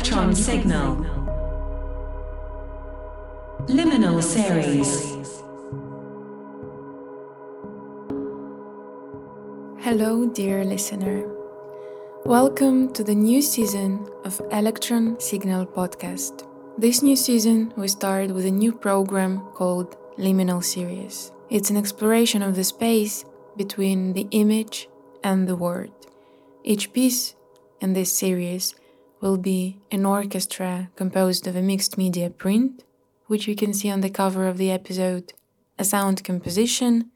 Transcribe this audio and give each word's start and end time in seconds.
Electron 0.00 0.34
Signal. 0.34 0.96
Liminal 3.68 4.22
Series. 4.22 5.12
Hello, 9.84 10.26
dear 10.26 10.64
listener. 10.64 11.28
Welcome 12.24 12.94
to 12.94 13.04
the 13.04 13.14
new 13.14 13.42
season 13.42 14.08
of 14.24 14.40
Electron 14.50 15.20
Signal 15.20 15.66
podcast. 15.66 16.48
This 16.78 17.02
new 17.02 17.14
season, 17.14 17.74
we 17.76 17.86
start 17.86 18.30
with 18.30 18.46
a 18.46 18.50
new 18.50 18.72
program 18.72 19.40
called 19.52 19.98
Liminal 20.16 20.64
Series. 20.64 21.30
It's 21.50 21.68
an 21.68 21.76
exploration 21.76 22.40
of 22.40 22.56
the 22.56 22.64
space 22.64 23.26
between 23.54 24.14
the 24.14 24.26
image 24.30 24.88
and 25.22 25.46
the 25.46 25.56
word. 25.56 25.92
Each 26.64 26.90
piece 26.90 27.34
in 27.82 27.92
this 27.92 28.10
series 28.10 28.74
will 29.20 29.36
be 29.36 29.78
an 29.90 30.06
orchestra 30.06 30.90
composed 30.96 31.46
of 31.46 31.56
a 31.56 31.62
mixed 31.62 31.98
media 31.98 32.30
print, 32.30 32.84
which 33.26 33.46
you 33.46 33.54
can 33.54 33.72
see 33.72 33.90
on 33.90 34.00
the 34.00 34.10
cover 34.10 34.48
of 34.48 34.58
the 34.58 34.70
episode, 34.70 35.32
a 35.78 35.84
sound 35.84 36.24
composition, 36.24 37.10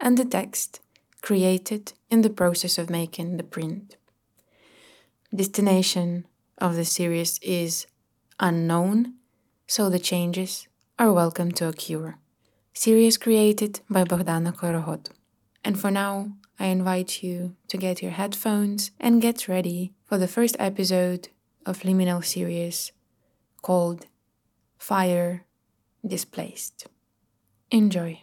and 0.00 0.18
a 0.18 0.24
text 0.24 0.80
created 1.22 1.92
in 2.10 2.22
the 2.22 2.30
process 2.30 2.78
of 2.78 2.90
making 2.90 3.36
the 3.36 3.42
print. 3.42 3.96
Destination 5.34 6.26
of 6.58 6.76
the 6.76 6.84
series 6.84 7.38
is 7.42 7.86
unknown, 8.38 9.14
so 9.66 9.88
the 9.88 9.98
changes 9.98 10.68
are 10.98 11.12
welcome 11.12 11.50
to 11.52 11.68
occur. 11.68 12.16
Series 12.72 13.16
created 13.16 13.80
by 13.88 14.04
Bohdana 14.04 14.54
Korohod. 14.54 15.10
And 15.64 15.78
for 15.78 15.90
now, 15.90 16.32
I 16.58 16.66
invite 16.66 17.22
you 17.22 17.56
to 17.68 17.76
get 17.76 18.02
your 18.02 18.12
headphones 18.12 18.90
and 19.00 19.20
get 19.20 19.48
ready 19.48 19.92
for 20.04 20.16
the 20.16 20.28
first 20.28 20.56
episode 20.58 21.28
of 21.66 21.80
Liminal 21.80 22.24
series 22.24 22.92
called 23.60 24.06
Fire 24.78 25.44
Displaced. 26.06 26.86
Enjoy. 27.72 28.20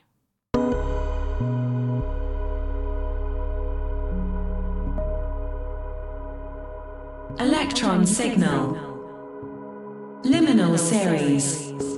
Electron 7.38 8.06
Signal. 8.06 8.78
Liminal 10.24 10.80
Series. 10.80 11.93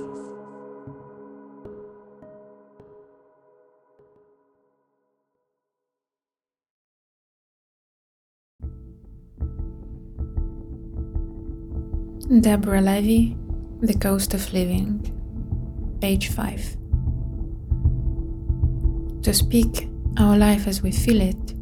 Deborah 12.26 12.80
Levy, 12.80 13.36
The 13.82 13.94
Cost 13.94 14.34
of 14.34 14.52
Living, 14.52 14.98
page 16.00 16.26
5. 16.30 16.76
To 19.22 19.32
speak 19.32 19.88
our 20.18 20.36
life 20.36 20.66
as 20.66 20.82
we 20.82 20.90
feel 20.90 21.20
it 21.20 21.54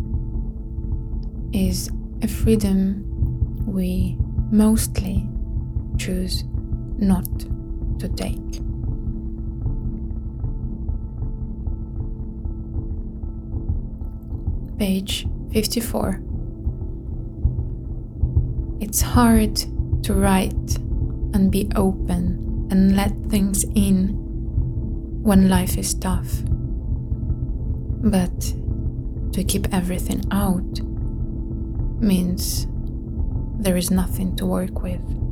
is 1.53 1.91
a 2.23 2.29
freedom 2.29 3.05
we 3.67 4.17
mostly 4.51 5.29
choose 5.99 6.45
not 6.97 7.29
to 7.99 8.09
take. 8.09 8.41
Page 14.79 15.27
54. 15.53 16.23
It's 18.81 19.03
hard 19.03 19.63
to 20.05 20.15
write 20.15 20.77
and 21.35 21.51
be 21.51 21.69
open 21.75 22.69
and 22.71 22.95
let 22.95 23.13
things 23.29 23.65
in 23.75 24.11
when 25.23 25.49
life 25.49 25.79
is 25.79 25.95
tough. 25.95 26.43
But 28.05 28.39
to 29.33 29.43
keep 29.43 29.73
everything 29.73 30.23
out 30.31 30.81
means 32.01 32.67
there 33.59 33.77
is 33.77 33.91
nothing 33.91 34.37
to 34.37 34.47
work 34.47 34.83
with. 34.83 35.24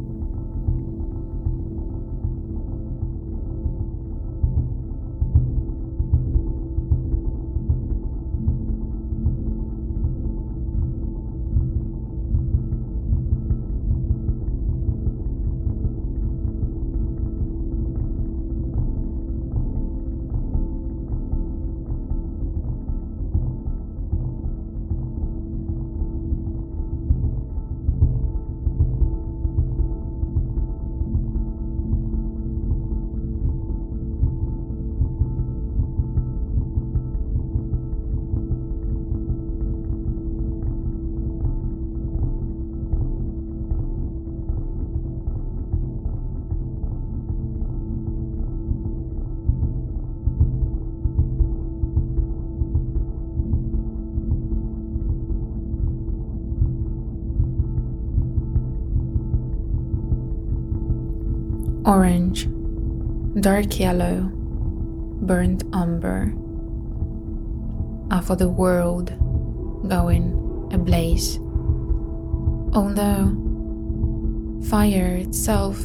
Orange, 61.84 62.48
dark 63.40 63.78
yellow, 63.80 64.30
burnt 65.22 65.64
umber 65.72 66.32
are 68.10 68.22
for 68.22 68.36
the 68.36 68.48
world 68.48 69.08
going 69.88 70.68
ablaze. 70.72 71.38
Although 72.74 73.36
fire 74.68 75.16
itself 75.16 75.78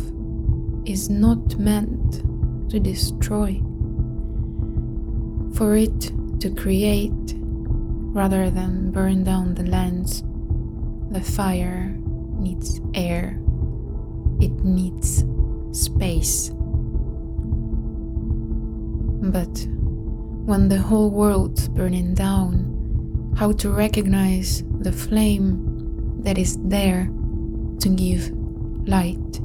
is 0.86 1.10
not 1.10 1.58
meant 1.58 2.22
to 2.70 2.80
destroy, 2.80 3.62
for 5.56 5.76
it 5.76 6.12
to 6.42 6.54
create 6.56 7.34
rather 8.14 8.50
than 8.50 8.92
burn 8.92 9.24
down 9.24 9.56
the 9.56 9.66
lands, 9.66 10.24
the 11.12 11.22
fire 11.22 11.96
needs 12.38 12.82
air, 12.94 13.40
it 14.40 14.52
needs 14.64 15.24
space. 15.78 16.52
But 19.32 19.68
when 20.46 20.70
the 20.70 20.80
whole 20.80 21.10
world's 21.10 21.68
burning 21.68 22.14
down, 22.14 23.34
how 23.38 23.52
to 23.54 23.70
recognize 23.70 24.64
the 24.80 24.92
flame 24.92 26.22
that 26.24 26.38
is 26.38 26.58
there 26.64 27.10
to 27.80 27.90
give 27.90 28.32
light? 28.88 29.40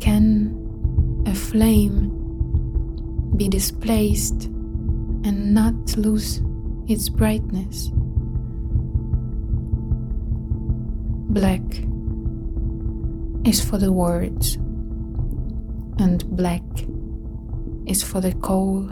Can 0.00 1.24
a 1.26 1.34
flame 1.34 2.12
be 3.36 3.48
displaced 3.48 4.44
and 5.24 5.54
not 5.54 5.96
lose 5.96 6.42
its 6.88 7.08
brightness? 7.08 7.90
Black 11.30 11.62
is 13.46 13.64
for 13.64 13.78
the 13.78 13.92
words, 13.92 14.56
and 15.98 16.24
black 16.36 16.62
is 17.86 18.02
for 18.02 18.20
the 18.20 18.34
coal, 18.34 18.88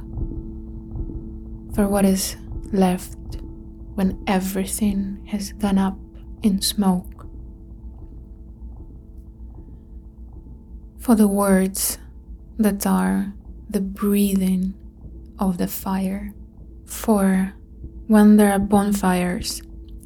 for 1.74 1.88
what 1.88 2.04
is 2.04 2.36
left 2.72 3.18
when 3.94 4.22
everything 4.28 5.26
has 5.26 5.52
gone 5.54 5.78
up 5.78 5.98
in 6.42 6.62
smoke. 6.62 7.26
For 11.00 11.16
the 11.16 11.28
words 11.28 11.98
that 12.58 12.86
are 12.86 13.34
the 13.68 13.80
breathing 13.80 14.74
of 15.38 15.58
the 15.58 15.66
fire. 15.66 16.32
For 16.86 17.52
when 18.06 18.36
there 18.36 18.52
are 18.52 18.58
bonfires, 18.60 19.62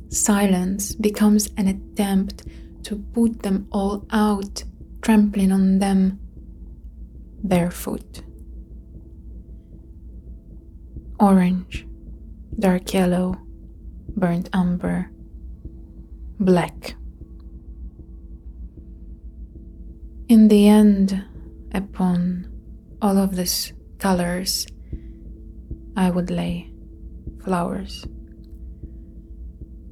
silence 0.08 0.94
becomes 0.94 1.50
an 1.56 1.68
attempt 1.68 2.44
to 2.88 2.96
put 2.96 3.42
them 3.42 3.68
all 3.70 4.06
out, 4.10 4.64
trampling 5.02 5.52
on 5.52 5.78
them 5.78 6.18
barefoot. 7.44 8.22
Orange, 11.20 11.86
dark 12.58 12.94
yellow, 12.94 13.36
burnt 14.16 14.48
umber, 14.54 15.10
black. 16.40 16.94
In 20.30 20.48
the 20.48 20.66
end, 20.68 21.22
upon 21.74 22.50
all 23.02 23.18
of 23.18 23.36
these 23.36 23.74
colors, 23.98 24.66
I 25.94 26.08
would 26.08 26.30
lay 26.30 26.72
flowers. 27.44 28.06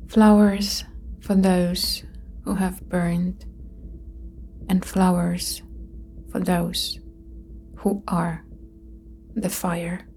Flowers 0.09 0.85
for 1.21 1.35
those 1.35 2.03
who 2.47 2.55
have 2.55 2.81
burned, 2.89 3.45
and 4.69 4.85
flowers 4.85 5.63
for 6.31 6.39
those 6.39 7.01
who 7.79 8.03
are 8.07 8.45
the 9.35 9.51
fire. 9.51 10.09